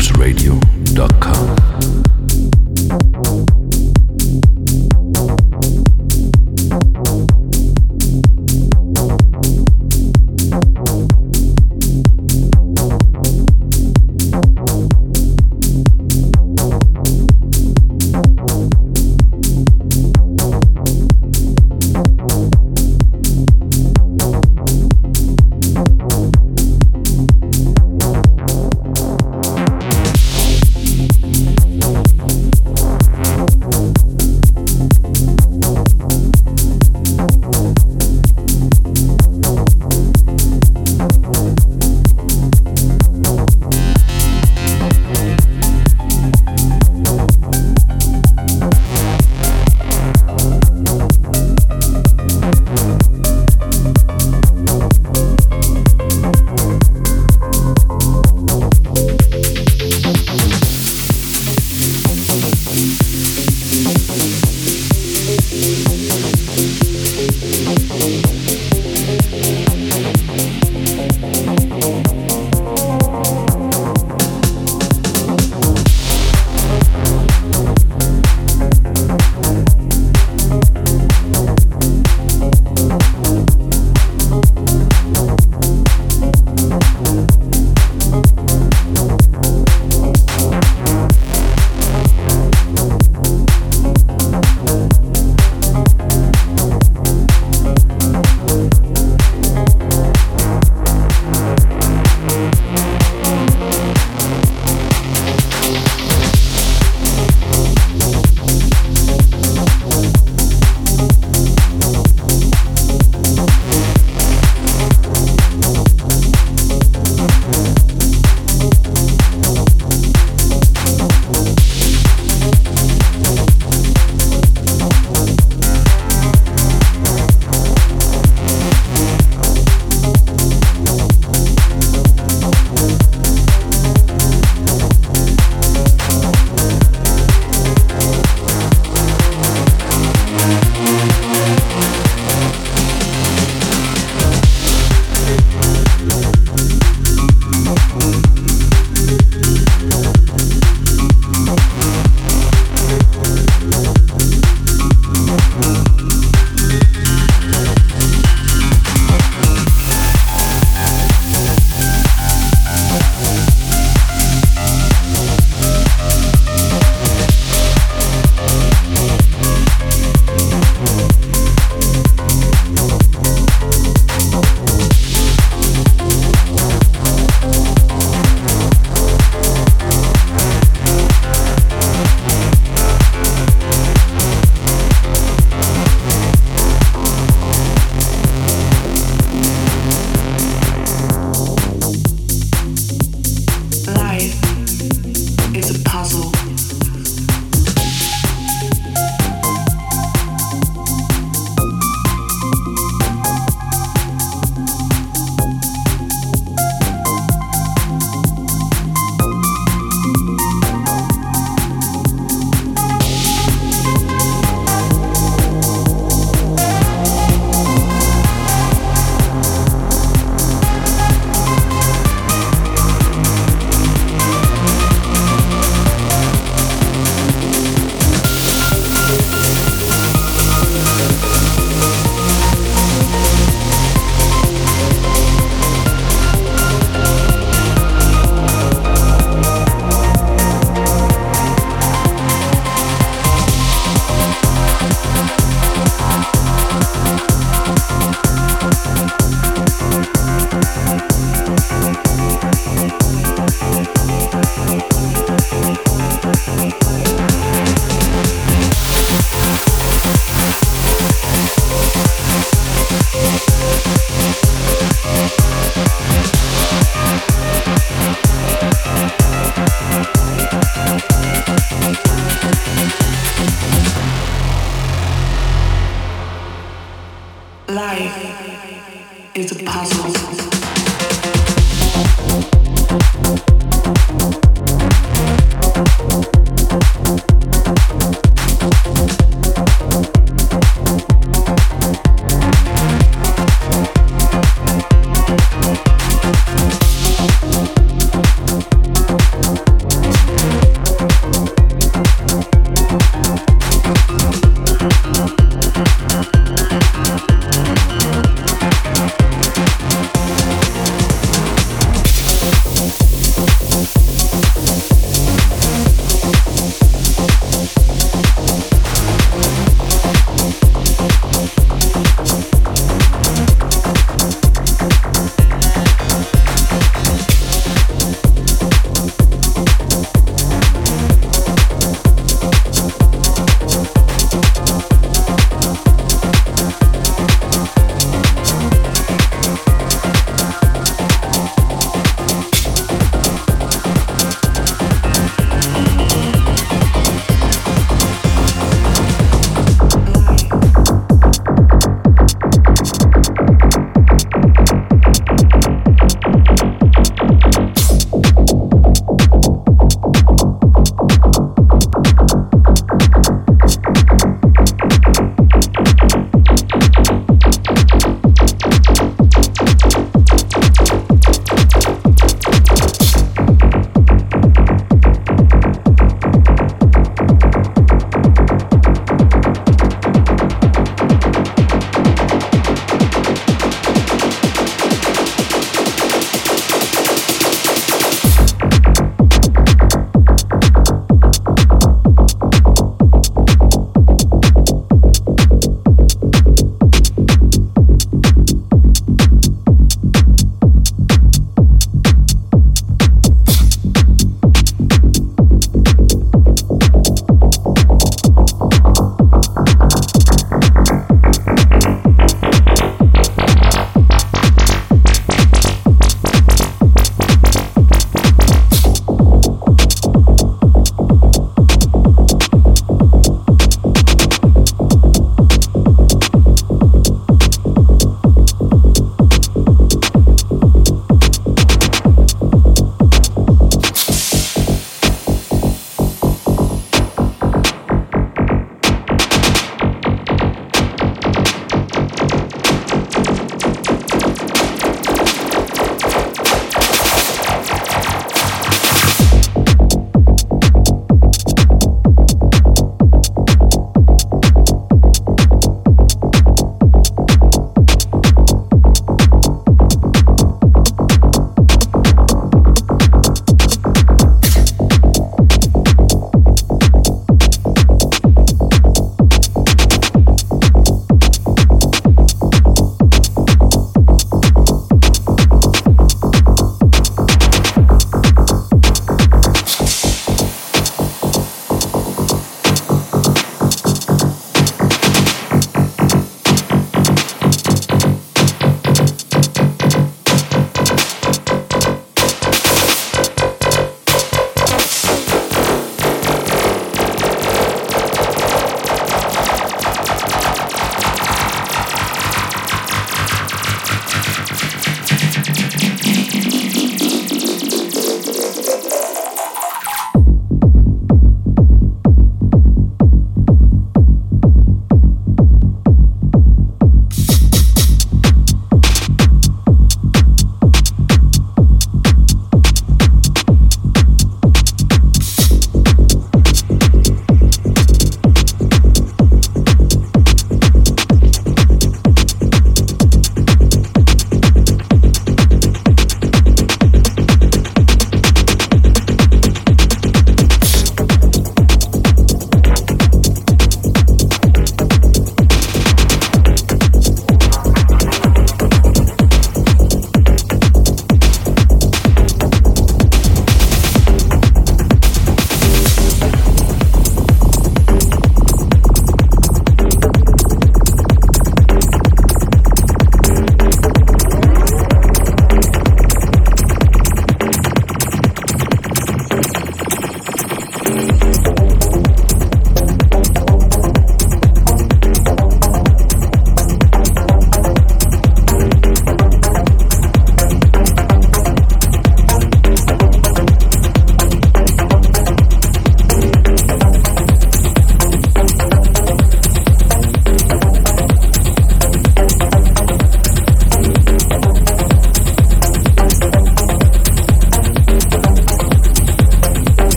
[0.00, 1.49] loopsradio.com.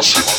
[0.00, 0.29] house.